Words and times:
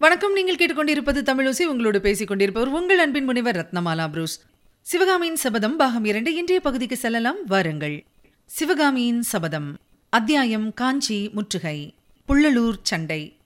வணக்கம். 0.00 0.32
நீங்கள் 0.32 0.54
கேட்டுக்கொண்டிருப்பது 0.54 1.22
தமிழோசி 1.22 1.62
உங்களோடு 1.62 2.00
பேசிக் 2.00 2.28
கொண்டிருப்பவர் 2.28 2.68
உங்கள் 2.68 2.98
அன்பின் 2.98 3.24
முனைவர் 3.24 3.56
ரத்னமாலா 3.56 4.08
புரூஸ். 4.08 4.40
சிவகாமியின் 4.80 5.36
சபதம் 5.36 5.76
பாகம் 5.76 6.04
இரண்டு. 6.04 6.34
இன்றைய 6.34 6.62
பகுதிக்கு 6.62 6.96
செல்லலாம். 6.96 7.44
வாருங்கள். 7.46 8.04
சிவகாமியின் 8.46 9.22
சபதம். 9.22 9.78
அத்தியாயம் 10.10 10.74
காஞ்சி 10.74 11.28
முற்றுகை. 11.28 11.94
புள்ளலூர் 12.28 12.76
சண்டை. 12.82 13.36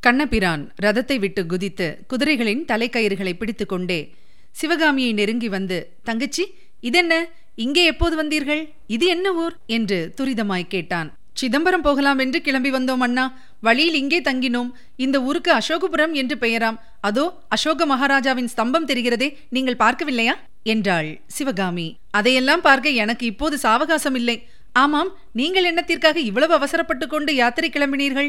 கண்ணபிரான் 0.00 0.72
ரதத்தை 0.82 1.18
விட்டு 1.18 1.46
குதித்து 1.46 1.98
குதிரைகளின் 2.08 2.64
தலைக்கயிறுகளை 2.64 3.32
பிடித்துக் 3.32 3.68
கொண்டே 3.68 4.14
சிவகாமியை 4.52 5.12
நெருங்கி 5.12 5.48
வந்து 5.48 5.92
தங்கச்சி 6.02 6.54
இதென்ன? 6.80 7.28
இங்கே 7.54 7.84
எப்போது 7.84 8.24
வந்தீர்கள்? 8.24 8.68
இது 8.86 9.06
என்ன 9.06 9.32
ஊர்? 9.32 9.56
என்று 9.66 10.14
துரிதமாய் 10.16 10.66
கேட்டான். 10.66 11.18
சிதம்பரம் 11.40 11.84
போகலாம் 11.86 12.20
என்று 12.24 12.38
கிளம்பி 12.46 12.70
வந்தோம் 12.76 13.02
அண்ணா. 13.06 13.24
வழியில் 13.66 13.98
இங்கே 14.02 14.20
தங்கினோம். 14.28 14.70
இந்த 15.04 15.16
ஊருக்கு 15.28 15.50
அசோகபுரம் 15.58 16.14
என்று 16.20 16.36
பெயராம். 16.44 16.78
அதோ 17.08 17.24
அசோக 17.56 17.86
மகாராஜாவின் 17.92 18.50
ஸ்தம்பம் 18.54 18.88
தெரிகிறதே. 18.90 19.28
நீங்கள் 19.56 19.80
பார்க்கவில்லையா? 19.84 20.34
என்றாள் 20.72 21.10
சிவகாமி. 21.36 21.88
அதையெல்லாம் 22.18 22.64
பார்க்க 22.68 23.00
எனக்கு 23.04 23.24
இப்போது 23.32 23.56
சாவகாசம் 23.66 24.16
இல்லை 24.20 24.36
ஆமாம் 24.82 25.10
நீங்கள் 25.38 25.68
என்னத்திற்காக 25.68 26.18
இவ்வளவு 26.30 26.52
அவசரப்பட்டு 26.58 27.06
கொண்டு 27.14 27.30
யாத்திரை 27.40 27.68
கிளம்பினீர்கள்? 27.76 28.28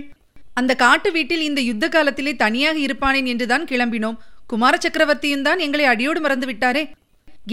அந்த 0.59 0.71
காட்டு 0.83 1.09
வீட்டில் 1.17 1.43
இந்த 1.49 1.61
யுத்த 1.67 1.85
காலத்திலே 1.95 2.31
தனியாக 2.45 2.77
இருப்பானேன் 2.85 3.27
என்றுதான் 3.33 3.67
கிளம்பினோம். 3.71 4.17
குமார 4.51 4.75
சக்கரவர்த்தியும் 4.85 5.45
தான் 5.47 5.61
எங்களை 5.65 5.85
அடியோடு 5.91 6.21
மறந்து 6.25 6.47
விட்டாரே 6.49 6.83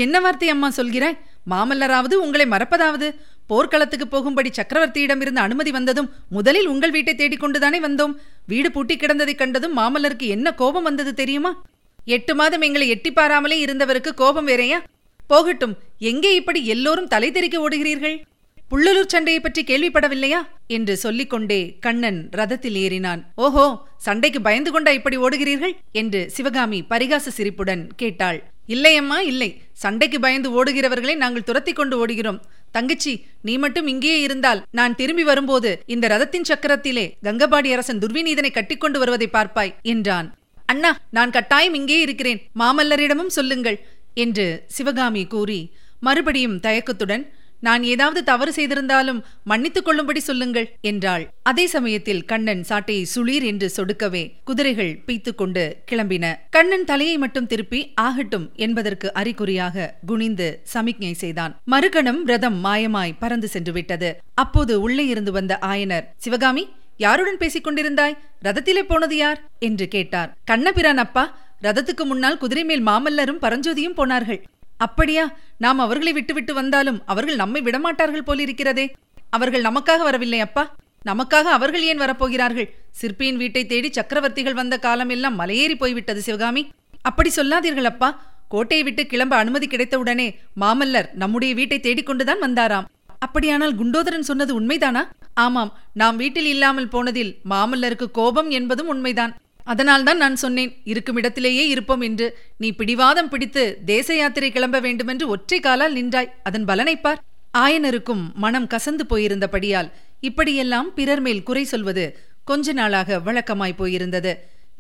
என்ன 0.04 0.16
வார்த்தை 0.24 0.48
அம்மா 0.54 0.68
சொல்கிறாய்? 0.79 1.18
மாமல்லராவது 1.51 2.15
உங்களை 2.15 2.47
மறப்பதாவது? 2.47 3.15
போர்க்களத்துக்கு 3.46 4.09
போகும்படி 4.09 4.51
சக்கரவர்த்தியிடமிருந்து 4.51 5.37
அனுமதி 5.37 5.70
வந்ததும் 5.70 6.10
முதலில் 6.30 6.66
உங்கள் 6.66 6.91
வீட்டை 6.91 7.15
தேடிக்கொண்டுதானே 7.15 7.80
வந்தோம். 7.80 8.15
வீடு 8.46 8.73
பூட்டி 8.73 8.96
கிடந்ததைக் 8.96 9.38
கண்டதும் 9.38 9.77
மாமல்லருக்கு 9.77 10.27
என்ன 10.27 10.55
கோபம் 10.55 10.82
வந்தது 10.82 11.15
தெரியுமா? 11.15 11.62
எட்டு 12.05 12.34
மாதம் 12.34 12.60
எங்களை 12.60 12.88
எட்டி 12.88 13.12
பாராமலே 13.12 13.65
இருந்தவருக்கு 13.65 14.15
கோபம் 14.15 14.45
வேறையா? 14.45 14.82
போகட்டும் 15.27 15.79
எங்கே 15.99 16.35
இப்படி 16.35 16.66
எல்லோரும் 16.66 17.09
தலை 17.09 17.30
தெறிக்க 17.30 17.68
ஓடுகிறீர்கள்? 17.68 18.23
புள்ளலூர் 18.71 19.07
சண்டையை 19.07 19.43
பற்றி 19.43 19.62
கேள்விப்படவில்லையா? 19.62 20.40
என்று 20.66 20.96
சொல்லிக்கொண்டே 20.96 21.77
கண்ணன் 21.80 22.29
ரதத்தில் 22.37 22.77
ஏறினான். 22.77 23.23
ஓஹோ 23.34 23.87
சண்டைக்கு 23.96 24.40
பயந்து 24.40 24.71
கொண்டா 24.71 24.90
இப்படி 24.90 25.18
ஓடுகிறீர்கள்? 25.18 25.73
என்று 25.93 26.30
சிவகாமி 26.30 26.84
பரிகாச 26.90 27.16
சிரிப்புடன் 27.16 27.88
கேட்டாள். 27.96 28.45
இல்லையம்மா 28.74 29.19
இல்லை. 29.33 29.51
சண்டைக்கு 29.83 30.19
பயந்து 30.24 30.49
ஓடுகிறவர்களை 30.59 31.15
நாங்கள் 31.23 31.47
துரத்தி 31.49 31.73
கொண்டு 31.73 31.97
ஓடுகிறோம். 32.01 32.41
தங்கச்சி 32.77 33.13
நீ 33.47 33.55
மட்டும் 33.65 33.87
இங்கேயே 33.93 34.19
இருந்தால் 34.27 34.61
நான் 34.79 34.97
திரும்பி 35.01 35.24
வரும்போது 35.30 35.71
இந்த 35.95 36.09
ரதத்தின் 36.15 36.49
சக்கரத்திலே 36.51 37.07
கங்கபாடி 37.27 37.71
அரசன் 37.77 38.02
துர்விநீதனை 38.02 38.51
கட்டிக்கொண்டு 38.52 38.99
வருவதை 39.02 39.29
பார்ப்பாய் 39.37 39.74
என்றான். 39.93 40.29
அண்ணா 40.73 40.91
நான் 41.16 41.35
கட்டாயம் 41.37 41.77
இங்கே 41.80 41.99
இருக்கிறேன். 42.07 42.41
மாமல்லரிடமும் 42.63 43.35
சொல்லுங்கள் 43.39 43.79
என்று 44.24 44.46
சிவகாமி 44.77 45.23
கூறி 45.35 45.61
மறுபடியும் 46.07 46.57
தயக்கத்துடன் 46.66 47.24
நான் 47.60 47.82
ஏதாவது 47.82 48.24
தவறு 48.24 48.52
செய்திருந்தாலும் 48.52 49.24
மன்னித்துக் 49.45 49.84
கொள்ளும்படி 49.84 50.20
சொல்லுங்கள் 50.20 50.76
என்றாள். 50.80 51.32
அதே 51.42 51.66
சமயத்தில் 51.66 52.24
கண்ணன் 52.24 52.65
சாட்டையை 52.68 53.04
சுளீர் 53.15 53.45
என்று 53.45 53.70
சொடுக்கவே 53.76 54.32
குதிரைகள் 54.45 55.02
பீத்துக்கொண்டு 55.06 55.73
கிளம்பின. 55.90 56.34
கண்ணன் 56.50 56.84
தலையை 56.84 57.18
மட்டும் 57.18 57.46
திருப்பி 57.46 57.92
ஆகட்டும் 57.95 58.50
என்பதற்கு 58.54 59.12
அறிகுறியாக 59.12 59.95
குனிந்து 60.06 60.60
சமிக்ஞை 60.65 61.12
செய்தான். 61.12 61.60
மறுகணம் 61.70 62.24
ரதம் 62.24 62.65
மாயமாய் 62.65 63.18
பறந்து 63.18 63.48
சென்று 63.48 63.72
விட்டது. 63.72 64.20
அப்போது 64.34 64.81
உள்ளே 64.81 65.06
இருந்து 65.06 65.32
வந்த 65.32 65.59
ஆயனர் 65.62 66.06
சிவகாமி 66.16 66.69
யாருடன் 66.97 67.37
பேசிக் 67.37 67.66
கொண்டிருந்தாய்? 67.66 68.16
ரதத்திலே 68.44 68.82
போனது 68.82 69.16
யார்? 69.16 69.50
என்று 69.59 69.88
கேட்டார். 69.88 70.37
கண்ணபிரான் 70.44 70.98
அப்பா 70.98 71.38
ரதத்துக்கு 71.62 72.04
முன்னால் 72.04 72.38
குதிரை 72.38 72.65
மேல் 72.65 72.87
மாமல்லரும் 72.87 73.43
பரஞ்சோதியும் 73.43 73.94
போனார்கள். 73.94 74.47
அப்படியா? 74.78 75.25
நாம் 75.59 75.78
அவர்களை 75.78 76.12
விட்டுவிட்டு 76.12 76.54
வந்தாலும் 76.54 77.03
அவர்கள் 77.06 77.37
நம்மை 77.37 77.62
விடமாட்டார்கள் 77.62 78.27
போலிருக்கிறதே. 78.27 78.91
அவர்கள் 79.31 79.62
நமக்காக 79.62 79.99
வரவில்லை 79.99 80.41
அப்பா. 80.41 80.75
நமக்காக 81.06 81.49
அவர்கள் 81.56 81.83
ஏன் 81.83 82.00
வரப்போகிறார்கள்? 82.00 82.69
சிற்பியின் 82.91 83.37
வீட்டை 83.37 83.66
தேடி 83.66 83.89
சக்கரவர்த்திகள் 83.89 84.55
வந்த 84.55 84.78
காலம் 84.78 85.09
எல்லாம் 85.09 85.41
மலையேறி 85.41 85.77
போய்விட்டது 85.77 86.21
சிவகாமி. 86.21 86.69
அப்படி 87.03 87.28
சொல்லாதீர்கள் 87.28 87.84
அப்பா. 87.84 88.09
கோட்டையை 88.49 88.84
விட்டு 88.87 89.06
கிளம்ப 89.06 89.37
அனுமதி 89.37 89.66
கிடைத்தவுடனே 89.66 90.39
மாமல்லர் 90.61 91.12
நம்முடைய 91.12 91.55
வீட்டை 91.55 91.78
தேடிக்கொண்டுதான் 91.78 92.43
வந்தாராம். 92.43 92.84
அப்படியானால் 93.19 93.77
குண்டோதரன் 93.77 94.28
சொன்னது 94.31 94.60
உண்மைதானா? 94.60 95.09
ஆமாம் 95.34 95.78
நாம் 95.95 96.16
வீட்டில் 96.16 96.47
இல்லாமல் 96.47 96.89
போனதில் 96.89 97.37
மாமல்லருக்கு 97.50 98.10
கோபம் 98.10 98.50
என்பதும் 98.50 98.87
உண்மைதான். 98.87 99.37
அதனால்தான் 99.73 100.23
நான் 100.23 100.37
சொன்னேன் 100.43 100.73
இருக்கும் 100.93 101.17
இடத்திலேயே 101.17 101.65
இருப்போம் 101.69 102.05
என்று. 102.09 102.27
நீ 102.56 102.69
பிடிவாதம் 102.73 103.31
பிடித்து 103.33 103.65
தேச 103.87 104.09
யாத்திரை 104.15 104.51
கிளம்ப 104.51 104.79
வேண்டுமென்று 104.81 105.27
ஒற்றை 105.29 105.61
காலால் 105.61 105.97
நின்றாய். 105.99 106.31
அதன் 106.43 106.69
பலனைப்பார் 106.71 107.23
ஆயனருக்கும் 107.59 108.25
மனம் 108.34 108.71
கசந்து 108.75 109.05
போயிருந்தபடியால் 109.11 109.91
இப்படியெல்லாம் 110.21 110.89
பிறர் 110.95 111.21
மேல் 111.21 111.43
குறை 111.43 111.65
சொல்வது 111.65 112.05
கொஞ்ச 112.45 112.73
நாளாக 112.73 113.19
வழக்கமாய் 113.27 113.78
போயிருந்தது. 113.78 114.33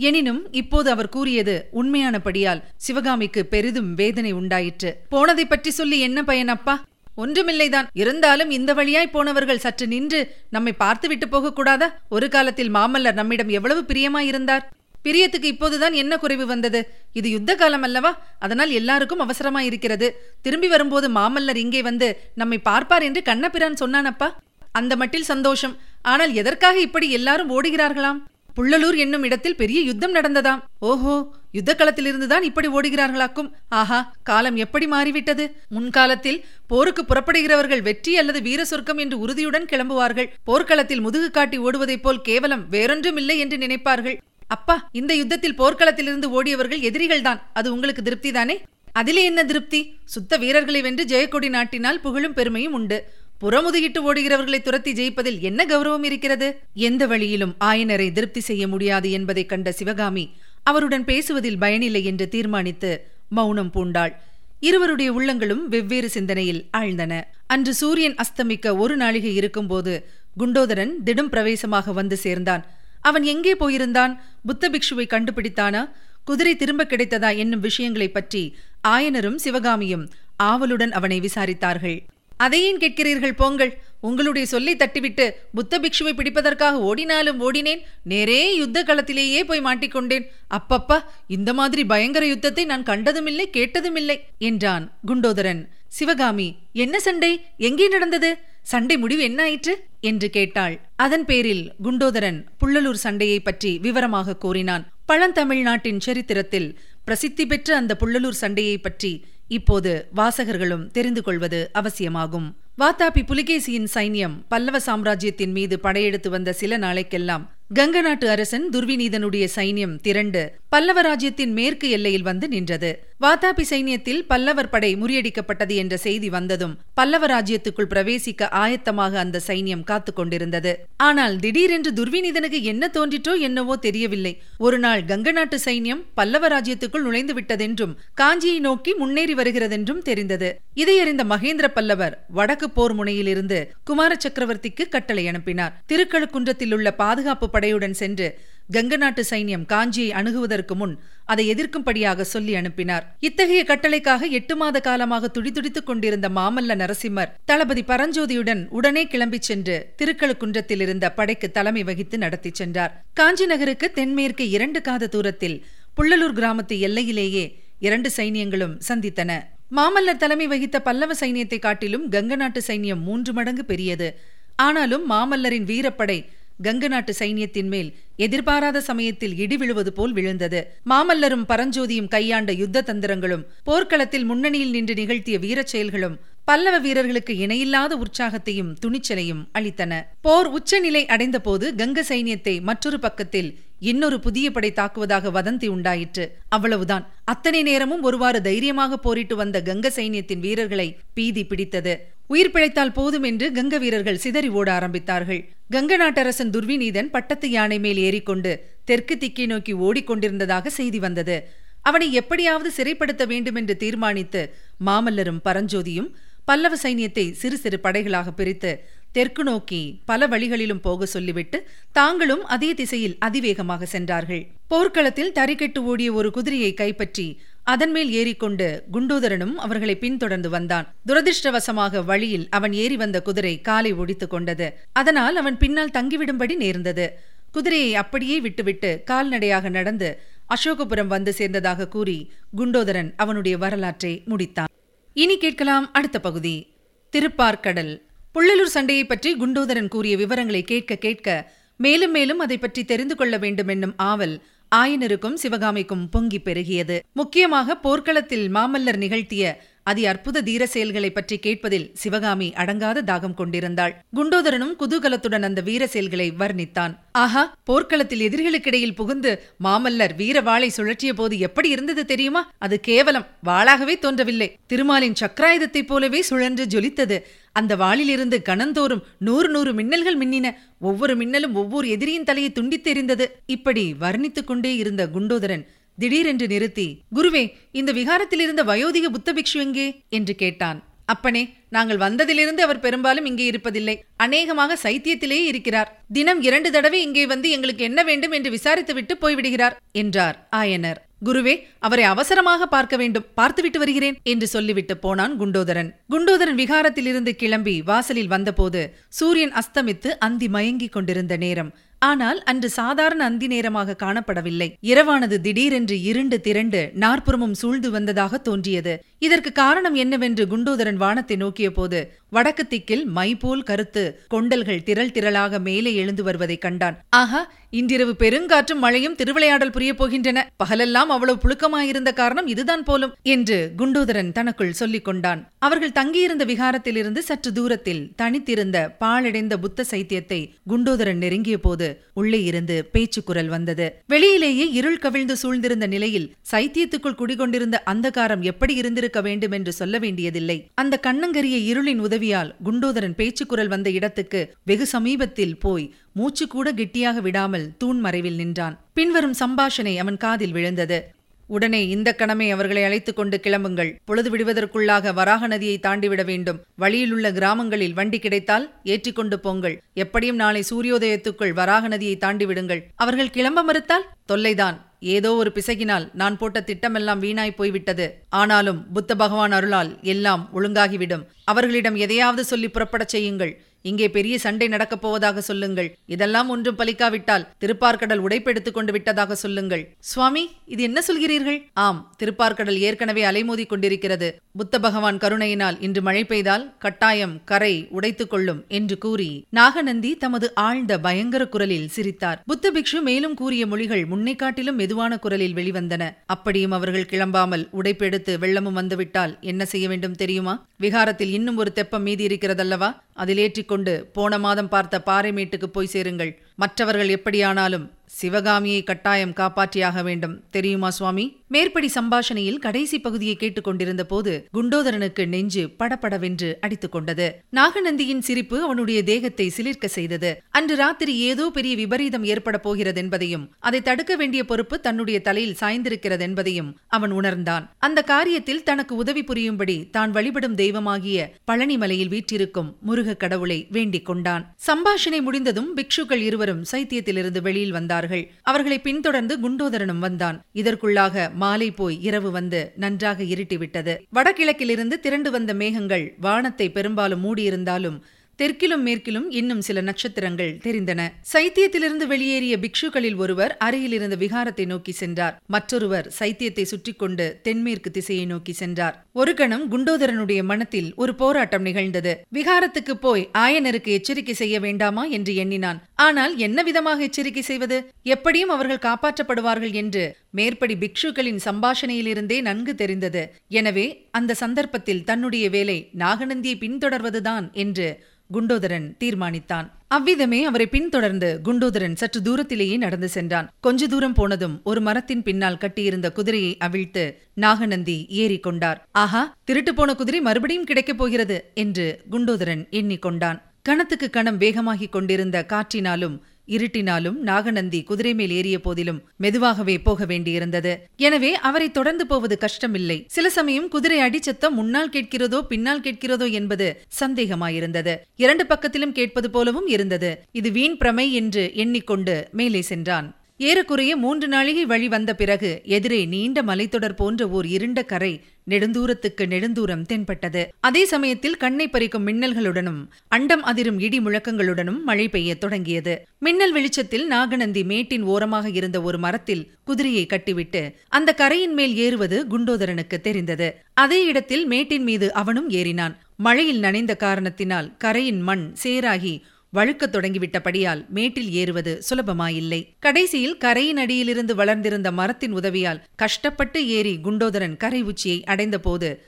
எனினும் 0.08 0.40
இப்போது 0.52 0.88
அவர் 0.90 1.14
கூறியது 1.16 1.54
உண்மையானபடியால் 1.72 2.62
சிவகாமிக்கு 2.76 3.42
பெரிதும் 3.54 3.90
வேதனை 3.94 4.32
உண்டாயிற்று. 4.32 4.90
போனதை 5.08 5.44
பற்றி 5.46 5.70
சொல்லி 5.70 5.98
என்ன 6.00 6.22
பயன் 6.22 6.52
அப்பா? 6.56 6.74
ஒன்றுமில்லைதான். 7.22 7.88
இருந்தாலும் 7.92 8.50
இந்த 8.50 8.70
வழியாய் 8.74 9.14
போனவர்கள் 9.14 9.64
சற்று 9.64 9.86
நின்று 9.86 10.20
நம்மை 10.50 10.72
பார்த்துவிட்டு 10.82 11.26
போகக்கூடாதா? 11.26 11.88
ஒரு 12.08 12.28
காலத்தில் 12.28 12.74
மாமல்லர் 12.74 13.20
நம்மிடம் 13.20 13.54
எவ்வளவு 13.58 13.82
பிரியமாயிருந்தார். 13.88 14.66
பிரியத்துக்கு 15.04 15.48
இப்போதுதான் 15.54 15.92
என்ன 15.92 16.18
குறைவு 16.18 16.46
வந்தது? 16.46 16.80
இது 17.12 17.30
யுத்த 17.30 17.54
காலம் 17.54 17.82
அல்லவா? 17.82 18.12
அதனால் 18.38 18.70
எல்லாருக்கும் 18.70 19.22
அவசரமாயிருக்கிறது. 19.24 20.08
திரும்பி 20.42 20.68
வரும்போது 20.68 21.08
மாமல்லர் 21.10 21.56
இங்கே 21.56 21.82
வந்து 21.82 22.08
நம்மை 22.34 22.58
பார்ப்பார் 22.58 23.02
என்று 23.02 23.22
கண்ணபிரான் 23.22 23.80
சொன்னானப்பா? 23.82 24.30
அந்த 24.72 24.96
மட்டில் 24.96 25.30
சந்தோஷம். 25.32 25.76
ஆனால் 26.02 26.32
எதற்காக 26.32 26.80
இப்படி 26.80 27.10
எல்லாரும் 27.10 27.52
ஓடுகிறார்களாம்? 27.56 28.20
புள்ளலூர் 28.56 28.96
என்னும் 28.96 29.22
இடத்தில் 29.22 29.56
பெரிய 29.56 29.80
யுத்தம் 29.80 30.14
நடந்ததாம். 30.14 30.62
ஓஹோ 30.78 31.12
யுத்த 31.52 31.72
களத்திலிருந்துதான் 31.74 32.46
இப்படி 32.48 32.68
ஓடுகிறார்களாக்கும். 32.68 33.50
ஆஹா 33.68 33.98
காலம் 34.22 34.56
எப்படி 34.56 34.86
மாறிவிட்டது? 34.86 35.44
முன்காலத்தில் 35.68 36.40
போருக்கு 36.66 37.02
புறப்படுகிறவர்கள் 37.04 37.82
வெற்றி 37.82 38.14
அல்லது 38.18 38.40
வீர 38.42 38.64
சொர்க்கம் 38.64 38.98
என்று 38.98 39.18
உறுதியுடன் 39.18 39.68
கிளம்புவார்கள். 39.72 40.28
போர்க்களத்தில் 40.44 41.00
முதுகு 41.00 41.30
காட்டி 41.30 41.58
ஓடுவதைப் 41.58 42.02
போல் 42.02 42.20
கேவலம் 42.20 42.64
வேறொன்றும் 42.68 43.16
இல்லை 43.16 43.38
என்று 43.38 43.56
நினைப்பார்கள். 43.56 44.18
அப்பா 44.48 44.88
இந்த 44.92 45.14
யுத்தத்தில் 45.14 45.58
போர்க்களத்திலிருந்து 45.60 46.28
ஓடியவர்கள் 46.38 46.84
எதிரிகள்தான். 46.88 47.40
அது 47.52 47.72
உங்களுக்கு 47.72 48.02
திருப்திதானே? 48.02 48.56
அதிலே 48.92 49.24
என்ன 49.24 49.44
திருப்தி? 49.44 49.94
சுத்த 50.04 50.36
வீரர்களை 50.36 50.80
வென்று 50.80 51.04
ஜெயக்கொடி 51.04 51.48
நாட்டினால் 51.48 52.00
புகழும் 52.00 52.34
பெருமையும் 52.34 52.72
உண்டு. 52.72 53.04
புறமுதுகிட்டு 53.40 53.98
ஓடுகிறவர்களை 54.08 54.62
துரத்தி 54.62 54.92
ஜெயிப்பதில் 54.92 55.38
என்ன 55.40 55.66
கௌரவம் 55.66 56.04
இருக்கிறது? 56.04 56.60
எந்த 56.74 57.06
வழியிலும் 57.06 57.54
ஆயனரை 57.64 58.12
திருப்தி 58.12 58.40
செய்ய 58.40 58.68
முடியாது 58.68 59.10
என்பதை 59.10 59.46
கண்ட 59.46 59.72
சிவகாமி 59.72 60.30
அவருடன் 60.62 61.04
பேசுவதில் 61.04 61.58
பயனில்லை 61.58 62.04
என்று 62.04 62.28
தீர்மானித்து 62.28 62.90
மௌனம் 63.28 63.70
பூண்டாள். 63.74 64.12
இருவருடைய 64.60 65.12
உள்ளங்களும் 65.12 65.68
வெவ்வேறு 65.68 66.08
சிந்தனையில் 66.10 66.66
ஆழ்ந்தன. 66.76 67.22
அன்று 67.46 67.74
சூரியன் 67.74 68.14
அஸ்தமிக்க 68.14 68.78
ஒரு 68.78 68.96
நாளிகை 68.96 69.32
இருக்கும்போது 69.34 70.08
குண்டோதரன் 70.38 70.92
திடும் 71.06 71.28
பிரவேசமாக 71.28 71.92
வந்து 71.92 72.16
சேர்ந்தான். 72.16 72.66
அவன் 73.08 73.22
எங்கே 73.22 73.54
போயிருந்தான்? 73.54 74.16
புத்த 74.46 74.70
பிக்ஷுவை 74.70 75.06
கண்டுபிடித்தானா? 75.06 75.90
குதிரை 76.24 76.56
திரும்ப 76.56 76.84
கிடைத்ததா 76.84 77.36
என்னும் 77.36 77.60
விஷயங்களைப் 77.60 78.14
பற்றி 78.14 78.56
ஆயனரும் 78.88 79.34
சிவகாமியும் 79.34 80.10
ஆவலுடன் 80.36 80.92
அவனை 80.92 81.20
விசாரித்தார்கள். 81.20 82.00
அதையேன் 82.38 82.78
கேட்கிறீர்கள்? 82.78 83.36
போங்கள். 83.36 83.80
உங்களுடைய 84.00 84.46
சொல்லை 84.46 84.76
தட்டிவிட்டு 84.76 85.30
புத்த 85.54 85.78
பிக்ஷுவை 85.78 86.12
பிடிப்பதற்காக 86.14 86.78
ஓடினாலும் 86.78 87.40
ஓடினேன். 87.40 87.80
நேரே 88.02 88.56
யுத்த 88.56 88.82
களத்திலேயே 88.82 89.44
போய் 89.44 89.60
மாட்டிக்கொண்டேன். 89.60 90.24
அப்பப்பா 90.50 91.04
இந்த 91.26 91.54
மாதிரி 91.54 91.84
பயங்கர 91.84 92.26
யுத்தத்தை 92.26 92.64
நான் 92.64 92.82
கண்டதுமில்லை 92.82 93.44
கேட்டதுமில்லை 93.52 94.20
என்றான் 94.38 94.92
குண்டோதரன். 95.06 95.66
சிவகாமி 95.88 96.56
என்ன 96.72 97.00
சண்டை? 97.00 97.40
எங்கே 97.58 97.88
நடந்தது? 97.88 98.38
சண்டை 98.62 98.98
முடிவு 98.98 99.22
என்ன 99.22 99.42
ஆயிற்று 99.42 99.84
என்று 100.00 100.30
கேட்டாள். 100.30 100.80
அதன் 100.96 101.24
பேரில் 101.24 101.74
குண்டோதரன் 101.82 102.46
புள்ளலூர் 102.60 103.02
சண்டையை 103.04 103.40
பற்றி 103.40 103.78
விவரமாக 103.78 104.36
கூறினான். 104.36 104.92
பழந்தமிழ்நாட்டின் 105.08 105.98
சரித்திரத்தில் 105.98 106.78
பிரசித்தி 107.04 107.46
பெற்ற 107.46 107.76
அந்த 107.76 107.96
புள்ளலூர் 108.00 108.40
சண்டையை 108.42 108.78
பற்றி 108.78 109.24
இப்போது 109.48 110.08
வாசகர்களும் 110.16 110.90
தெரிந்து 110.90 111.22
கொள்வது 111.22 111.70
அவசியமாகும். 111.72 112.56
வாத்தாபி 112.78 113.22
புலிகேசியின் 113.22 113.88
சைன்யம் 113.94 114.34
பல்லவ 114.48 114.80
சாம்ராஜ்யத்தின் 114.80 115.52
மீது 115.52 115.80
படையெடுத்து 115.80 116.30
வந்த 116.30 116.52
சில 116.52 116.78
நாளைக்கெல்லாம் 116.78 117.46
கங்க 117.70 118.00
நாட்டு 118.00 118.26
அரசன் 118.32 118.64
துர்விநீதனுடைய 118.74 119.46
சைன்யம் 119.54 119.96
திரண்டு 120.04 120.42
பல்லவ 120.72 121.00
ராஜ்யத்தின் 121.00 121.52
மேற்கு 121.58 121.86
எல்லையில் 121.96 122.24
வந்து 122.28 122.46
நின்றது. 122.48 122.90
வாதாபி 123.24 123.64
சைன்யத்தில் 123.70 124.20
பல்லவர் 124.30 124.70
படை 124.72 124.90
முறியடிக்கப்பட்டது 125.00 125.74
என்ற 125.82 125.94
செய்தி 125.96 126.28
வந்ததும் 126.28 126.74
பல்லவ 126.98 127.26
ராஜ்யத்துக்குள் 127.32 127.88
பிரவேசிக்க 127.92 128.48
ஆயத்தமாக 128.62 129.18
அந்த 129.22 129.42
சைன்யம் 129.46 129.84
காத்து 129.90 130.12
கொண்டிருந்தது. 130.12 130.72
ஆனால் 131.08 131.34
திடீரென்று 131.44 131.92
துர்விநீதனுக்கு 131.98 132.60
என்ன 132.72 132.90
தோன்றிற்றோ 132.96 133.34
என்னவோ 133.48 133.76
தெரியவில்லை. 133.86 134.32
ஒரு 134.58 134.78
நாள் 134.78 135.02
கங்க 135.10 135.32
நாட்டு 135.32 135.58
சைன்யம் 135.66 136.02
பல்லவ 136.20 136.50
ராஜ்யத்துக்குள் 136.54 137.06
நுழைந்து 137.06 137.36
விட்டதென்றும் 137.40 137.94
காஞ்சியை 138.22 138.58
நோக்கி 138.68 138.94
முன்னேறி 138.94 139.36
வருகிறதென்றும் 139.42 140.02
தெரிந்தது. 140.08 140.50
இதையறிந்த 140.82 141.24
மகேந்திர 141.34 141.68
பல்லவர் 141.78 142.16
வடக்கு 142.40 142.70
போர் 142.70 142.96
முனையிலிருந்து 143.00 143.60
குமார 143.84 144.10
சக்கரவர்த்திக்கு 144.26 144.86
கட்டளை 144.88 145.26
அனுப்பினார். 145.32 145.76
திருக்கழுக்குன்றத்தில் 145.92 146.76
உள்ள 146.78 146.88
பாதுகாப்பு 147.04 147.48
படையுடன் 147.58 147.98
சென்று 148.02 148.38
கங்க 148.72 148.96
நாட்டு 148.96 149.24
சைன்யம் 149.30 149.62
காஞ்சியை 149.68 150.10
அணுகுவதற்கு 150.10 150.74
முன் 150.74 150.94
அதை 151.24 151.44
எதிர்க்கும்படியாக 151.52 152.20
சொல்லி 152.20 152.54
அனுப்பினார். 152.54 153.04
இத்தகைய 153.20 153.64
கட்டளைக்காக 153.68 154.28
எட்டு 154.38 154.56
மாத 154.56 154.80
காலமாக 154.80 155.30
துடிதுடித்துக் 155.36 155.86
கொண்டிருந்த 155.86 156.28
மாமல்ல 156.28 156.76
நரசிம்மர் 156.82 157.32
தளபதி 157.44 157.82
பரஞ்சோதியுடன் 157.82 158.62
உடனே 158.68 159.04
கிளம்பிச் 159.06 159.48
சென்று 159.50 159.76
திருக்கழுக்குன்றத்தில் 159.98 160.80
இருந்த 160.80 161.12
படைக்கு 161.12 161.50
தலைமை 161.50 161.82
வகித்து 161.82 162.18
நடத்தி 162.18 162.50
சென்றார். 162.52 162.92
காஞ்சி 163.12 163.46
நகருக்கு 163.46 163.92
தென்மேற்கு 163.92 164.46
இரண்டு 164.48 164.82
காத 164.82 165.06
தூரத்தில் 165.06 165.64
புள்ளலூர் 165.96 166.38
கிராமத்து 166.38 166.76
எல்லையிலேயே 166.88 167.46
இரண்டு 167.78 168.10
சைனியங்களும் 168.16 168.78
சந்தித்தன. 168.88 169.32
மாமல்லர் 169.76 170.22
தலைமை 170.24 170.46
வகித்த 170.46 170.76
பல்லவ 170.80 171.14
சைனியத்தை 171.20 171.58
காட்டிலும் 171.58 172.10
கங்க 172.10 172.36
நாட்டு 172.36 172.62
சைனியம் 172.66 173.02
மூன்று 173.02 173.32
மடங்கு 173.32 173.64
பெரியது. 173.64 174.08
ஆனாலும் 174.56 175.04
மாமல்லரின் 175.10 175.66
வீரப்படை 175.70 176.16
கங்க 176.62 176.88
நாட்டு 176.88 177.14
சைனியத்தின் 177.18 177.68
மேல் 177.68 177.94
எதிர்பாராத 178.16 178.80
சமயத்தில் 178.80 179.36
இடி 179.36 179.56
விழுவது 179.56 179.92
போல் 179.92 180.12
விழுந்தது. 180.12 180.60
மாமல்லரும் 180.90 181.44
பரஞ்சோதியும் 181.48 182.08
கையாண்ட 182.08 182.52
யுத்த 182.52 182.82
தந்திரங்களும் 182.82 183.44
போர்க்களத்தில் 183.64 184.24
முன்னணியில் 184.24 184.70
நின்று 184.70 184.94
நிகழ்த்திய 184.94 185.38
வீரச் 185.38 185.66
செயல்களும் 185.66 186.18
பல்லவ 186.44 186.78
வீரர்களுக்கு 186.78 187.36
இணையில்லாத 187.36 187.96
உற்சாகத்தையும் 187.96 188.74
துணிச்சலையும் 188.86 189.42
அளித்தன. 189.58 190.02
போர் 190.20 190.46
உச்சநிலை 190.46 191.06
அடைந்தபோது 191.06 191.74
கங்க 191.76 192.02
சைனியத்தை 192.08 192.60
மற்றொரு 192.60 193.00
பக்கத்தில் 193.00 193.50
இன்னொரு 193.80 194.20
புதிய 194.20 194.50
படை 194.50 194.72
தாக்குவதாக 194.72 195.30
வதந்தி 195.30 195.68
உண்டாயிற்று. 195.68 196.38
அவ்வளவுதான். 196.48 197.08
அத்தனை 197.24 197.62
நேரமும் 197.62 198.02
ஒருவாறு 198.02 198.42
தைரியமாக 198.42 198.96
போரிட்டு 198.96 199.36
வந்த 199.36 199.62
கங்க 199.62 199.90
சைனியத்தின் 199.96 200.40
வீரர்களை 200.40 200.98
பீதி 201.14 201.44
பிடித்தது. 201.44 201.94
உயிர் 202.26 202.50
பிழைத்தால் 202.50 202.92
போதும் 202.92 203.22
என்று 203.22 203.52
கங்க 203.52 203.78
வீரர்கள் 203.78 204.16
சிதறி 204.16 204.48
ஓட 204.48 204.78
ஆரம்பித்தார்கள். 204.78 205.48
கங்க 205.70 205.96
நாட்டரசன் 205.96 206.50
துர்விநீதன் 206.50 207.10
பட்டத்து 207.10 207.50
யானை 207.50 207.78
மேல் 207.78 207.96
ஏறிக்கொண்டு 207.96 208.64
தெற்கு 208.84 209.16
திக்கை 209.16 209.46
நோக்கி 209.46 209.74
ஓடிக்கொண்டிருந்ததாக 209.74 210.66
செய்தி 210.66 210.98
வந்தது. 210.98 211.48
அவனை 211.82 212.12
எப்படியாவது 212.12 212.70
சிறைப்படுத்த 212.76 213.26
வேண்டும் 213.26 213.54
என்று 213.54 213.76
தீர்மானித்து 213.76 214.54
மாமல்லரும் 214.86 215.40
பரஞ்சோதியும் 215.44 216.10
பல்லவ 216.44 216.76
சைனியத்தை 216.82 217.32
சிறு 217.32 217.56
சிறு 217.58 217.80
படைகளாக 217.82 218.30
பிரித்து 218.30 218.84
தெற்கு 219.12 219.44
நோக்கி 219.44 220.00
பல 220.04 220.26
வழிகளிலும் 220.26 220.80
போக 220.80 221.06
சொல்லிவிட்டு 221.06 221.68
தாங்களும் 221.92 222.44
அதே 222.44 222.74
திசையில் 222.74 223.16
அதிவேகமாக 223.18 223.86
சென்றார்கள். 223.86 224.46
போர்க்களத்தில் 224.68 225.32
தறிக்கெட்டு 225.32 225.78
ஓடிய 225.78 226.12
ஒரு 226.12 226.30
குதிரையை 226.30 226.74
கைப்பற்றி 226.74 227.40
அதன் 227.62 227.90
மேல் 227.90 228.10
ஏறிக்கொண்டு 228.10 228.84
குண்டோதரனும் 228.92 229.54
அவர்களை 229.54 229.96
பின்தொடர்ந்து 229.96 230.50
வந்தான். 230.50 230.94
துரதிருஷ்டவசமாக 231.06 232.04
வழியில் 232.04 232.46
அவன் 232.50 232.72
ஏறி 232.72 232.96
வந்த 232.96 233.22
குதிரை 233.22 233.60
காலை 233.60 233.94
ஒடித்துக் 233.94 234.30
கொண்டது. 234.30 234.78
அதனால் 234.92 235.36
அவன் 235.36 235.56
பின்னால் 235.56 235.94
தங்கிவிடும்படி 235.94 236.56
நேர்ந்தது. 236.56 237.18
குதிரையை 237.52 237.94
அப்படியே 237.94 238.40
விட்டுவிட்டு 238.40 239.02
கால்நடையாக 239.04 239.68
நடந்து 239.68 240.20
அசோகபுரம் 240.54 241.06
வந்து 241.06 241.34
சேர்ந்ததாக 241.38 241.88
கூறி 241.88 242.32
குண்டோதரன் 242.56 243.10
அவனுடைய 243.16 243.58
வரலாற்றை 243.58 244.22
முடித்தான். 244.26 244.72
இனி 245.12 245.38
கேட்கலாம் 245.38 245.92
அடுத்த 245.92 246.20
பகுதி. 246.20 246.76
திருப்பார்கடல். 247.12 248.06
புள்ளலூர் 248.34 248.74
சண்டையை 248.76 249.04
பற்றி 249.06 249.30
குண்டோதரன் 249.36 249.88
கூறிய 249.88 250.16
விவரங்களை 250.16 250.62
கேட்க 250.62 250.94
கேட்க 250.96 251.28
மேலும் 251.76 252.10
மேலும் 252.10 252.38
அதை 252.38 252.58
பற்றி 252.58 252.84
தெரிந்து 252.84 253.14
கொள்ள 253.14 253.36
வேண்டும் 253.38 253.68
என்னும் 253.68 253.94
ஆவல் 253.96 254.36
ஆயனருக்கும் 254.72 255.36
சிவகாமிக்கும் 255.42 256.08
பொங்கி 256.08 256.38
பெருகியது. 256.38 256.96
முக்கியமாக 257.12 257.76
போர்க்களத்தில் 257.76 258.46
மாமல்லர் 258.54 258.96
நிகழ்த்திய 258.96 259.44
அதி 259.82 260.06
அற்புத 260.06 260.40
தீர 260.40 260.62
செயல்களை 260.66 261.10
பற்றி 261.10 261.38
கேட்பதில் 261.38 261.86
சிவகாமி 261.94 262.52
அடங்காத 262.56 263.02
தாகம் 263.06 263.34
கொண்டிருந்தாள். 263.34 263.94
குண்டோதரனும் 264.16 264.74
குதூகலத்துடன் 264.78 265.42
அந்த 265.42 265.60
வீர 265.60 265.86
செயல்களை 265.86 266.32
வர்ணித்தான். 266.38 266.94
ஆஹா 267.12 267.56
போர்க்களத்தில் 267.64 268.20
எதிரிகளுக்கிடையில் 268.20 268.94
புகுந்து 268.94 269.32
மாமல்லர் 269.64 270.14
வீர 270.16 270.40
வாளை 270.40 270.72
சுழற்றிய 270.76 271.12
போது 271.12 271.38
எப்படி 271.38 271.68
இருந்தது 271.68 272.04
தெரியுமா? 272.04 272.50
அது 272.58 272.80
கேவலம் 272.80 273.26
வாளாகவே 273.46 273.98
தோன்றவில்லை. 273.98 274.58
திருமாலின் 274.66 275.18
சக்கராயுதத்தைப் 275.20 275.86
போலவே 275.86 276.22
சுழன்று 276.22 276.66
ஜொலித்தது. 276.66 277.18
அந்த 277.58 277.72
வாளிலிருந்து 277.76 278.38
கணந்தோறும் 278.48 279.02
நூறு 279.26 279.48
நூறு 279.48 279.72
மின்னல்கள் 279.72 280.20
மின்னின. 280.22 280.46
ஒவ்வொரு 280.88 281.14
மின்னலும் 281.16 281.54
ஒவ்வொரு 281.54 281.86
எதிரியின் 281.96 282.28
தலையை 282.28 282.50
துண்டித்தெறிந்தது 282.54 283.26
இப்படி 283.46 283.84
வர்ணித்துக் 284.00 284.48
கொண்டே 284.50 284.72
இருந்த 284.76 285.04
குண்டோதரன் 285.14 285.64
திடீரென்று 285.98 286.46
நிறுத்தி 286.46 286.88
குருவே 287.16 287.44
இந்த 287.72 287.90
விகாரத்தில் 287.92 288.42
இருந்த 288.46 288.62
வயோதிக 288.64 289.06
புத்த 289.14 289.32
பிக்ஷு 289.32 289.58
எங்கே? 289.64 289.86
என்று 290.08 290.34
கேட்டான். 290.34 290.78
அப்பனே 291.04 291.42
நாங்கள் 291.74 292.00
வந்ததிலிருந்து 292.04 292.62
அவர் 292.66 292.82
பெரும்பாலும் 292.84 293.28
இங்கே 293.30 293.44
இருப்பதில்லை. 293.50 293.94
அநேகமாக 294.16 294.76
சைத்தியத்திலேயே 294.82 295.44
இருக்கிறார். 295.50 295.90
தினம் 296.12 296.40
இரண்டு 296.42 296.70
தடவை 296.70 297.00
இங்கே 297.02 297.24
வந்து 297.26 297.50
எங்களுக்கு 297.50 297.84
என்ன 297.84 298.00
வேண்டும் 298.10 298.36
என்று 298.38 298.50
விசாரித்துவிட்டு 298.50 299.16
போய்விடுகிறார் 299.20 299.76
என்றார் 299.92 300.38
ஆயனர். 300.56 301.00
குருவே 301.26 301.54
அவரை 301.78 302.04
அவசரமாக 302.04 302.66
பார்க்க 302.66 302.96
வேண்டும். 302.96 303.26
பார்த்துவிட்டு 303.34 303.78
வருகிறேன் 303.78 304.18
என்று 304.22 304.46
சொல்லிவிட்டு 304.46 304.96
போனான் 304.96 305.34
குண்டோதரன். 305.40 305.90
குண்டோதரன் 306.10 306.60
விகாரத்திலிருந்து 306.62 307.32
கிளம்பி 307.36 307.82
வாசலில் 307.82 308.28
வந்தபோது 308.28 308.82
சூரியன் 309.08 309.52
அஸ்தமித்து 309.52 310.10
அந்தி 310.18 310.48
மயங்கிக் 310.48 310.92
கொண்டிருந்த 310.92 311.36
நேரம். 311.36 311.72
ஆனால் 311.98 312.42
அன்று 312.42 312.68
சாதாரண 312.70 313.24
அந்தி 313.24 313.46
நேரமாக 313.46 313.96
காணப்படவில்லை. 314.02 314.68
இரவானது 314.82 315.36
திடீரென்று 315.40 316.02
இருண்டு 316.02 316.40
திரண்டு 316.40 316.90
நாற்புறமும் 316.94 317.54
சூழ்ந்து 317.54 317.90
வந்ததாக 317.90 318.38
தோன்றியது. 318.38 318.92
இதற்கு 319.18 319.52
காரணம் 319.52 319.94
என்னவென்று 319.94 320.44
குண்டோதரன் 320.46 321.00
வானத்தை 321.04 321.36
நோக்கிய 321.36 321.72
போது 321.72 322.00
வடக்கு 322.30 322.64
திக்கில் 322.66 323.04
மை 323.04 323.36
போல் 323.36 323.62
கருத்து 323.62 324.02
கொண்டல்கள் 324.28 324.82
திரள் 324.82 325.10
திரளாக 325.10 325.60
மேலே 325.60 325.94
எழுந்து 325.94 326.22
வருவதைக் 326.22 326.60
கண்டான். 326.60 326.96
ஆஹா 327.08 327.52
இன்றிரவு 327.70 328.14
பெருங்காற்றும் 328.18 328.82
மழையும் 328.84 329.14
திருவிளையாடல் 329.14 329.70
புரியப் 329.70 329.98
போகின்றன. 330.02 330.38
பகலெல்லாம் 330.56 331.08
அவ்வளவு 331.08 331.38
புழுக்கமாயிருந்த 331.44 332.12
காரணம் 332.12 332.46
இதுதான் 332.46 332.84
போலும் 332.84 333.14
என்று 333.22 333.72
குண்டோதரன் 333.78 334.32
தனக்குள் 334.32 334.72
சொல்லிக் 334.72 335.04
கொண்டான். 335.04 335.40
அவர்கள் 335.58 335.92
தங்கியிருந்த 335.92 336.44
விகாரத்திலிருந்து 336.44 337.18
சற்று 337.18 337.52
தூரத்தில் 337.52 338.12
தனித்திருந்த 338.16 338.96
பாழடைந்த 338.98 339.58
புத்த 339.58 339.84
சைத்தியத்தை 339.90 340.40
குண்டோதரன் 340.70 341.22
நெருங்கிய 341.24 341.58
போது 341.58 341.88
உள்ளே 342.14 342.42
இருந்து 342.42 342.84
பேச்சு 342.84 343.22
குரல் 343.22 343.48
வந்தது. 343.48 343.88
வெளியிலேயே 344.08 344.68
இருள் 344.72 344.98
கவிழ்ந்து 344.98 345.36
சூழ்ந்திருந்த 345.42 345.86
நிலையில் 345.86 346.30
சைத்தியத்துக்குள் 346.52 347.18
குடிகொண்டிருந்த 347.22 347.82
அந்தகாரம் 347.86 348.40
எப்படி 348.40 348.74
இருந்திருக்க 348.74 349.06
வேண்டும் 349.12 349.50
என்று 349.50 349.72
சொல்ல 349.72 349.98
வேண்டியதில்லை. 349.98 350.70
அந்த 350.74 351.00
கண்ணங்கரிய 351.06 351.74
இருளின் 351.74 351.98
உதவியால் 351.98 352.54
குண்டோதரன் 352.64 353.14
பேச்சு 353.14 353.46
குரல் 353.46 353.68
வந்த 353.68 353.90
இடத்துக்கு 353.90 354.54
வெகு 354.64 354.86
சமீபத்தில் 354.86 355.58
போய் 355.58 355.94
மூச்சு 356.12 356.46
கூட 356.46 356.72
கெட்டியாக 356.72 357.20
விடாமல் 357.20 357.76
தூண் 357.78 357.98
மறைவில் 357.98 358.36
நின்றான். 358.36 358.84
பின்வரும் 358.92 359.34
சம்பாஷணை 359.34 359.96
அவன் 359.96 360.16
காதில் 360.16 360.52
விழுந்தது. 360.52 361.10
உடனே 361.46 361.88
இந்த 361.88 362.14
கணமே 362.18 362.50
அவர்களை 362.50 362.84
அழைத்துக் 362.84 363.16
கொண்டு 363.16 363.40
கிளம்புங்கள். 363.42 363.96
பொழுது 364.04 364.36
விடுவதற்குள்ளாக 364.36 365.14
வராக 365.14 365.46
நதியை 365.46 365.78
தாண்டிவிட 365.78 366.24
வேண்டும். 366.24 366.62
வழியிலுள்ள 366.76 367.32
கிராமங்களில் 367.32 367.94
வண்டி 367.94 368.18
கிடைத்தால் 368.18 368.72
ஏற்றிக்கொண்டு 368.84 369.40
போங்கள். 369.40 369.82
எப்படியும் 369.94 370.36
நாளை 370.36 370.64
சூரியோதயத்துக்குள் 370.70 371.52
வராக 371.52 371.88
நதியை 371.88 372.16
தாண்டி 372.16 372.46
விடுங்கள் 372.46 372.86
அவர்கள் 372.94 373.30
கிளம்ப 373.30 373.62
மறுத்தால்? 373.62 374.08
தொல்லைதான். 374.32 374.86
ஏதோ 375.00 375.34
ஒரு 375.34 375.52
பிசகினால் 375.54 376.10
நான் 376.14 376.38
போட்ட 376.38 376.60
திட்டமெல்லாம் 376.60 377.20
வீணாய் 377.24 377.56
போய்விட்டது. 377.56 378.18
ஆனாலும் 378.28 378.92
புத்த 378.92 379.16
பகவான் 379.16 379.52
அருளால் 379.52 379.98
எல்லாம் 380.02 380.48
ஒழுங்காகிவிடும். 380.54 381.26
அவர்களிடம் 381.44 381.96
எதையாவது 381.96 382.44
சொல்லி 382.44 382.68
புறப்படச் 382.68 383.08
செய்யுங்கள். 383.08 383.62
இங்கே 383.82 384.10
பெரிய 384.10 384.38
சண்டை 384.38 384.68
நடக்கப் 384.68 385.00
போவதாக 385.00 385.40
சொல்லுங்கள். 385.40 385.96
இதெல்லாம் 386.06 386.48
ஒன்றும் 386.48 386.78
பலிக்காவிட்டால் 386.78 387.46
திருப்பார்கடல் 387.60 388.18
உடைப்பெடுத்துக் 388.18 388.74
கொண்டு 388.74 388.92
விட்டதாக 388.92 389.34
சொல்லுங்கள். 389.34 389.94
சுவாமி 389.98 390.50
இது 390.66 390.82
என்ன 390.82 391.02
சொல்கிறீர்கள்? 391.12 391.62
ஆம் 391.72 392.14
திருப்பார்கடல் 392.18 392.78
ஏற்கனவே 392.78 393.24
அலைமோதி 393.24 393.66
கொண்டிருக்கிறது. 393.66 394.40
புத்த 394.52 394.78
பகவான் 394.78 395.18
கருணையினால் 395.18 395.80
இன்று 395.80 396.02
மழை 396.02 396.24
பெய்தால் 396.24 396.74
கட்டாயம் 396.78 397.40
கரை 397.44 397.86
உடைத்துக் 397.90 398.30
கொள்ளும் 398.30 398.64
என்று 398.68 398.98
கூறி 398.98 399.44
நாகநந்தி 399.50 400.16
தமது 400.16 400.54
ஆழ்ந்த 400.54 401.00
பயங்கர 401.00 401.48
குரலில் 401.48 401.88
சிரித்தார். 401.88 402.42
புத்த 402.46 402.72
பிக்ஷு 402.72 403.00
மேலும் 403.02 403.34
கூறிய 403.34 403.66
மொழிகள் 403.66 404.06
முன்னை 404.06 404.36
காட்டிலும் 404.36 404.76
மெதுவான 404.76 405.18
குரலில் 405.18 405.54
வெளிவந்தன. 405.54 406.10
அப்படியும் 406.26 406.70
அவர்கள் 406.70 407.08
கிளம்பாமல் 407.10 407.68
உடைப்பெடுத்து 407.72 408.38
வெள்ளமும் 408.38 408.72
வந்துவிட்டால் 408.72 409.38
என்ன 409.40 409.64
செய்ய 409.64 409.88
வேண்டும் 409.88 410.14
தெரியுமா? 410.14 410.66
விகாரத்தில் 410.80 411.30
இன்னும் 411.30 411.56
ஒரு 411.56 411.72
தெப்பம் 411.72 412.02
மீதி 412.02 412.26
இருக்கிறதல்லவா? 412.26 412.96
அதில் 413.22 413.42
ஏற்றிக்கொண்டு 413.44 413.92
போன 414.16 414.38
மாதம் 414.44 414.72
பார்த்த 414.74 415.02
பாறைமேட்டுக்கு 415.06 415.68
போய் 415.76 415.92
சேருங்கள். 415.94 416.32
மற்றவர்கள் 416.58 417.08
எப்படியானாலும் 417.08 417.90
சிவகாமியை 418.06 418.82
கட்டாயம் 418.82 419.32
காப்பாற்றியாக 419.32 420.02
வேண்டும். 420.02 420.42
தெரியுமா 420.50 420.90
சுவாமி? 420.90 421.36
மேற்படி 421.48 421.90
சம்பாஷணையில் 421.94 422.58
கடைசி 422.58 423.00
பகுதியை 423.00 423.36
கேட்டுக்கொண்டிருந்த 423.36 424.04
போது 424.04 424.48
குண்டோதரனுக்கு 424.54 425.26
நெஞ்சு 425.26 425.70
படபடவென்று 425.70 426.56
அடித்துக் 426.60 426.92
கொண்டது. 426.92 427.42
நாகநந்தியின் 427.52 428.18
சிரிப்பு 428.18 428.62
அவனுடைய 428.62 429.02
தேகத்தை 429.02 429.52
சிலிர்க்க 429.56 429.86
செய்தது. 429.86 430.42
அன்று 430.50 430.76
ராத்திரி 430.76 431.18
ஏதோ 431.18 431.50
பெரிய 431.50 431.76
விபரீதம் 431.76 432.24
ஏற்பட 432.24 432.58
போகிறது 432.58 433.00
என்பதையும் 433.00 433.54
அதை 433.58 433.82
தடுக்க 433.82 434.16
வேண்டிய 434.16 434.44
பொறுப்பு 434.44 434.80
தன்னுடைய 434.80 435.20
தலையில் 435.20 435.56
சாய்ந்திருக்கிறது 435.60 436.20
என்பதையும் 436.20 436.78
அவன் 436.88 437.10
உணர்ந்தான். 437.10 437.74
அந்த 437.78 438.04
காரியத்தில் 438.06 438.62
தனக்கு 438.62 438.96
உதவி 438.96 439.24
புரியும்படி 439.24 439.90
தான் 439.90 440.10
வழிபடும் 440.10 440.54
தெய்வமாகிய 440.54 441.32
பழனிமலையில் 441.50 442.08
வீற்றிருக்கும் 442.08 442.76
முருகக் 442.80 443.20
கடவுளை 443.20 443.66
வேண்டிக் 443.70 444.06
கொண்டான். 444.06 444.56
சம்பாஷணை 444.66 445.20
முடிந்ததும் 445.20 445.76
பிக்ஷுக்கள் 445.76 446.20
இருவர் 446.20 446.46
இருவரும் 446.48 446.68
சைத்தியத்திலிருந்து 446.72 447.40
வெளியில் 447.42 447.70
வந்தார்கள். 447.70 448.30
அவர்களை 448.42 448.78
பின்தொடர்ந்து 448.80 449.34
குண்டோதரனும் 449.38 450.04
வந்தான். 450.06 450.36
இதற்குள்ளாக 450.54 451.32
மாலை 451.34 451.70
போய் 451.70 451.96
இரவு 452.02 452.30
வந்து 452.30 452.60
நன்றாக 452.76 453.22
இருட்டிவிட்டது. 453.22 453.94
வடகிழக்கிலிருந்து 454.14 454.96
திரண்டு 455.00 455.30
வந்த 455.30 455.54
மேகங்கள் 455.54 456.06
வானத்தை 456.20 456.68
பெரும்பாலும் 456.70 457.24
மூடியிருந்தாலும் 457.24 457.98
தெற்கிலும் 458.38 458.84
மேற்கிலும் 458.86 459.30
இன்னும் 459.30 459.60
சில 459.60 459.80
நட்சத்திரங்கள் 459.80 460.52
தெரிந்தன. 460.64 461.00
சைத்தியத்திலிருந்து 461.32 462.06
வெளியேறிய 462.06 462.56
பிக்ஷுக்களில் 462.58 463.16
ஒருவர் 463.16 463.56
அருகில் 463.56 463.92
இருந்த 463.92 464.16
விகாரத்தை 464.16 464.66
நோக்கி 464.66 464.92
சென்றார். 464.92 465.34
மற்றொருவர் 465.46 466.08
சைத்தியத்தை 466.18 466.62
சுற்றி 466.62 466.92
கொண்டு 466.92 467.26
தென்மேற்கு 467.42 467.90
திசையை 467.90 468.26
நோக்கி 468.26 468.52
சென்றார். 468.52 469.04
ஒரு 469.12 469.34
கணம் 469.34 469.64
குண்டோதரனுடைய 469.72 470.42
மனத்தில் 470.42 470.94
ஒரு 470.96 471.14
போராட்டம் 471.14 471.62
நிகழ்ந்தது. 471.62 472.12
விகாரத்துக்கு 472.32 472.96
போய் 473.00 473.24
ஆயனருக்கு 473.38 473.90
எச்சரிக்கை 473.98 474.34
செய்ய 474.34 474.60
வேண்டாமா 474.60 475.04
என்று 475.18 475.34
எண்ணினான். 475.34 475.80
ஆனால் 475.94 476.36
என்ன 476.36 476.62
விதமாக 476.62 477.02
எச்சரிக்கை 477.02 477.42
செய்வது? 477.42 477.78
எப்படியும் 478.02 478.48
அவர்கள் 478.48 478.84
காப்பாற்றப்படுவார்கள் 478.88 479.72
என்று 479.72 480.04
மேற்படி 480.34 480.74
பிக்ஷுக்களின் 480.74 481.40
சம்பாஷணையிலிருந்தே 481.44 482.40
நன்கு 482.40 482.74
தெரிந்தது. 482.74 483.22
எனவே 483.50 483.86
அந்த 484.10 484.34
சந்தர்ப்பத்தில் 484.34 485.04
தன்னுடைய 485.04 485.46
வேலை 485.50 485.90
நாகநந்தியை 485.98 486.56
பின்தொடர்வதுதான் 486.64 487.48
என்று 487.52 487.88
குண்டோதரன் 488.30 488.88
தீர்மானித்தான். 488.98 489.66
அவ்விதமே 489.88 490.44
அவரை 490.44 490.66
பின்தொடர்ந்து 490.66 491.28
குண்டோதரன் 491.44 491.94
சற்று 491.94 492.20
தூரத்திலேயே 492.22 492.76
நடந்து 492.76 493.08
சென்றான். 493.08 493.50
கொஞ்ச 493.60 493.86
தூரம் 493.86 494.12
போனதும் 494.12 494.56
ஒரு 494.62 494.80
மரத்தின் 494.80 495.22
பின்னால் 495.22 495.58
கட்டியிருந்த 495.58 496.08
குதிரையை 496.12 496.52
அவிழ்த்து 496.58 497.04
நாகநந்தி 497.34 497.98
ஏறிக்கொண்டார் 498.22 498.80
ஆஹா 499.02 499.22
திருட்டு 499.44 499.74
போன 499.74 499.94
குதிரை 499.94 500.20
மறுபடியும் 500.20 500.64
கிடைக்கப் 500.64 500.98
போகிறது 500.98 501.38
என்று 501.54 501.86
குண்டோதரன் 502.10 502.64
எண்ணிக்கொண்டான் 502.70 503.40
கணத்துக்கு 503.62 504.10
கணம் 504.10 504.38
வேகமாகிக் 504.38 504.92
கொண்டிருந்த 504.92 505.38
காற்றினாலும் 505.48 506.18
இருட்டினாலும் 506.48 507.16
நாகநந்தி 507.20 507.82
குதிரை 507.82 508.14
மேல் 508.14 508.30
ஏறிய 508.30 508.60
போதிலும் 508.60 509.00
மெதுவாகவே 509.16 509.76
போக 509.78 510.04
வேண்டியிருந்தது. 510.04 510.72
எனவே 510.96 511.34
அவரை 511.34 511.70
தொடர்ந்து 511.70 512.06
போவது 512.06 512.38
கஷ்டமில்லை. 512.38 513.04
சில 513.06 513.30
சமயம் 513.30 513.68
குதிரை 513.68 513.98
அடிச்சத்தம் 514.00 514.56
முன்னால் 514.60 514.90
கேட்கிறதோ 514.90 515.40
பின்னால் 515.42 515.80
கேட்கிறதோ 515.80 516.30
என்பது 516.30 516.68
சந்தேகமாயிருந்தது. 517.00 517.96
இரண்டு 518.16 518.46
பக்கத்திலும் 518.46 518.92
கேட்பது 518.92 519.30
போலவும் 519.30 519.66
இருந்தது. 519.66 520.12
இது 520.32 520.50
வீண் 520.50 520.76
பிரமை 520.76 521.12
என்று 521.12 521.50
எண்ணிக்கொண்டு 521.54 522.28
மேலே 522.32 522.62
சென்றான். 522.62 523.08
ஏறக்குறைய 523.40 523.96
மூன்று 523.96 524.28
நாளிகை 524.28 524.62
வழி 524.62 524.88
வந்த 524.88 525.14
பிறகு 525.14 525.60
எதிரே 525.64 526.04
நீண்ட 526.04 526.42
மலைத்தொடர் 526.42 526.96
போன்ற 526.96 527.28
ஓர் 527.28 527.46
இருண்ட 527.46 527.82
கரை 527.82 528.20
நெடுந்தூரத்துக்கு 528.50 529.26
நெடுந்தூரம் 529.26 529.82
தென்பட்டது. 529.82 530.48
அதே 530.60 530.84
சமயத்தில் 530.84 531.36
கண்ணை 531.36 531.68
பறிக்கும் 531.68 532.06
மின்னல்களுடனும் 532.06 532.80
அண்டம் 533.08 533.42
அதிரும் 533.42 533.78
இடி 533.78 534.00
முழக்கங்களுடனும் 534.00 534.82
மழை 534.82 535.08
பெய்யத் 535.08 535.40
தொடங்கியது. 535.40 536.06
மின்னல் 536.18 536.52
வெளிச்சத்தில் 536.52 537.06
நாகநந்தி 537.06 537.64
மேட்டின் 537.64 538.02
ஓரமாக 538.02 538.48
இருந்த 538.48 538.80
ஒரு 538.80 538.98
மரத்தில் 538.98 539.50
குதிரையை 539.64 540.06
கட்டிவிட்டு 540.06 540.74
அந்த 540.88 541.14
கரையின் 541.14 541.54
மேல் 541.54 541.76
ஏறுவது 541.76 542.26
குண்டோதரனுக்கு 542.30 543.00
தெரிந்தது. 543.00 543.58
அதே 543.74 544.04
இடத்தில் 544.04 544.46
மேட்டின் 544.46 544.82
மீது 544.82 545.12
அவனும் 545.12 545.50
ஏறினான். 545.50 545.96
மழையில் 546.16 546.58
நனைந்த 546.58 546.96
காரணத்தினால் 546.96 547.76
கரையின் 547.78 548.20
மண் 548.20 548.52
சேராகி 548.62 549.22
வழுக்கத் 549.54 549.94
தொடங்கிவிட்டபடியால் 549.94 550.88
மேட்டில் 550.88 551.32
ஏறுவது 551.32 551.82
சுலபமாயில்லை. 551.90 552.68
கடைசியில் 552.78 553.38
கரையின் 553.38 553.76
அடியிலிருந்து 553.76 554.34
வளர்ந்திருந்த 554.34 554.92
மரத்தின் 554.92 555.32
உதவியால் 555.32 555.82
கஷ்டப்பட்டு 555.96 556.68
ஏறி 556.68 556.98
குண்டோதரன் 557.04 557.56
கரை 557.56 557.82
உச்சியை 557.82 558.24
அடைந்தபோது 558.24 559.02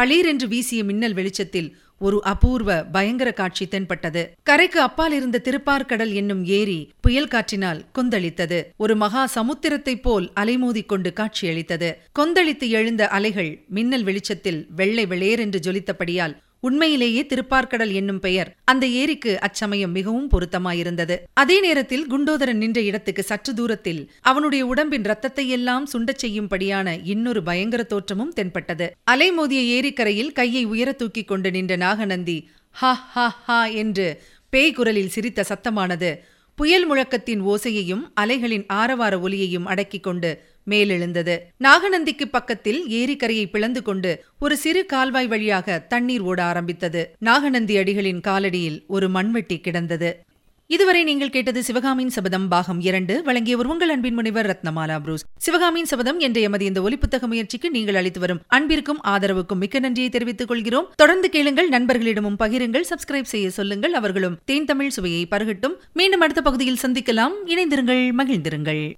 பளீரென்று 0.00 0.46
வீசிய 0.48 0.84
மின்னல் 0.84 1.14
வெளிச்சத்தில் 1.14 1.76
ஒரு 1.98 2.22
அபூர்வ 2.22 2.84
பயங்கர 2.84 3.32
காட்சி 3.32 3.68
தென்பட்டது. 3.68 4.34
கரைக்கு 4.42 4.80
அப்பால் 4.80 5.12
இருந்த 5.12 5.40
திருப்பார்கடல் 5.44 6.12
என்னும் 6.12 6.44
ஏரி 6.44 6.90
புயல் 7.00 7.28
காற்றினால் 7.28 7.84
கொந்தளித்தது. 7.98 8.62
ஒரு 8.76 8.96
மகா 8.96 9.30
சமுத்திரத்தைப் 9.34 10.02
போல் 10.02 10.30
அலைமோதிக் 10.36 10.86
கொண்டு 10.86 11.12
காட்சியளித்தது. 11.12 11.96
கொந்தளித்து 12.18 12.68
எழுந்த 12.68 13.08
அலைகள் 13.08 13.64
மின்னல் 13.68 14.02
வெளிச்சத்தில் 14.02 14.66
வெள்ளை 14.76 15.06
வெளேரென்று 15.06 15.56
ஜொலித்தபடியால் 15.66 16.36
உண்மையிலேயே 16.66 17.22
திருப்பார்கடல் 17.22 17.92
என்னும் 17.92 18.20
பெயர். 18.20 18.50
அந்த 18.64 18.84
ஏரிக்கு 19.00 19.32
அச்சமயம் 19.40 19.90
மிகவும் 19.90 20.28
பொருத்தமாயிருந்தது. 20.30 21.16
அதே 21.34 21.56
நேரத்தில் 21.60 22.04
குண்டோதரன் 22.10 22.60
நின்ற 22.62 22.80
இடத்துக்கு 22.80 23.22
சற்று 23.22 23.54
தூரத்தில் 23.54 24.02
அவனுடைய 24.22 24.62
உடம்பின் 24.66 25.02
ரத்தத்தை 25.02 25.46
எல்லாம் 25.48 25.88
சுண்டச் 25.92 26.22
செய்யும்படியான 26.22 26.96
இன்னொரு 27.04 27.42
பயங்கர 27.42 27.82
தோற்றமும் 27.82 28.32
தென்பட்டது. 28.32 28.88
அலைமோதிய 29.10 29.62
ஏரிக்கரையில் 29.76 30.32
கையை 30.32 30.64
உயர 30.64 30.92
தூக்கிக் 30.92 31.28
கொண்டு 31.28 31.50
நின்ற 31.50 31.76
நாகநந்தி 31.76 32.38
ஹா 32.76 32.94
ஹா 33.14 33.28
ஹா 33.46 33.60
என்று 33.82 34.08
பேய் 34.52 34.72
குரலில் 34.72 35.14
சிரித்த 35.14 35.44
சத்தமானது 35.48 36.10
புயல் 36.58 36.86
முழக்கத்தின் 36.90 37.42
ஓசையையும் 37.42 38.04
அலைகளின் 38.20 38.66
ஆரவார 38.80 39.14
ஒலியையும் 39.18 39.66
அடக்கிக் 39.66 40.02
கொண்டு 40.02 40.30
மேலெழுந்தது. 40.70 41.36
நாகநந்திக்கு 41.64 42.26
பக்கத்தில் 42.30 42.80
ஏரிக்கரையை 42.88 43.46
பிளந்து 43.46 43.82
கொண்டு 43.82 44.24
ஒரு 44.38 44.56
சிறு 44.56 44.86
கால்வாய் 44.86 45.26
வழியாக 45.26 45.78
தண்ணீர் 45.78 46.20
ஓட 46.20 46.42
ஆரம்பித்தது. 46.42 47.14
நாகநந்தி 47.18 47.76
அடிகளின் 47.76 48.24
காலடியில் 48.28 48.80
ஒரு 48.86 49.08
மண்வெட்டி 49.08 49.58
கிடந்தது. 49.58 50.24
இதுவரை 50.66 51.04
நீங்கள் 51.04 51.30
கேட்டது 51.30 51.62
சிவகாமியின் 51.62 52.10
சபதம் 52.10 52.48
பாகம் 52.48 52.80
இரண்டு. 52.80 53.22
வழங்கியவர் 53.22 53.66
உங்கள் 53.66 53.88
அன்பின் 53.88 54.14
முனைவர் 54.14 54.46
ரத்னமாலா 54.46 54.98
புரூஸ். 54.98 55.24
சிவகாமியின் 55.36 55.86
சபதம் 55.86 56.18
என்ற 56.18 56.40
எமது 56.40 56.64
இந்த 56.64 56.80
ஒலிப்புத்தக 56.80 57.26
முயற்சிக்கு 57.26 57.70
நீங்கள் 57.70 57.94
அளித்து 57.94 58.20
வரும் 58.20 58.40
அன்பிற்கும் 58.46 59.00
ஆதரவுக்கும் 59.06 59.54
மிக்க 59.54 59.78
நன்றியை 59.78 60.08
தெரிவித்துக் 60.10 60.48
கொள்கிறோம். 60.48 60.92
தொடர்ந்து 60.96 61.28
கேளுங்கள் 61.28 61.68
நண்பர்களிடமும் 61.68 62.38
பகிருங்கள் 62.38 62.90
சப்ஸ்கிரைப் 62.90 63.32
செய்ய 63.34 63.50
சொல்லுங்கள் 63.50 63.92
அவர்களும் 63.92 64.38
தேன் 64.44 64.64
தமிழ் 64.64 64.88
சுவையை 64.88 65.26
பருகட்டும். 65.30 65.76
மீண்டும் 65.92 66.20
அடுத்த 66.20 66.42
பகுதியில் 66.42 66.82
சந்திக்கலாம். 66.82 67.36
இணைந்திருங்கள் 67.46 68.04
மகிழ்ந்திருங்கள். 68.18 68.94